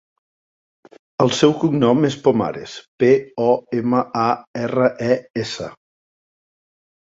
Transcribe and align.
El 1.25 1.33
seu 1.39 1.53
cognom 1.63 2.07
és 2.09 2.17
Pomares: 2.29 2.73
pe, 3.03 3.11
o, 3.45 3.51
ema, 3.83 4.01
a, 4.25 4.27
erra, 4.65 4.91
e, 5.13 5.21
essa. 5.47 5.71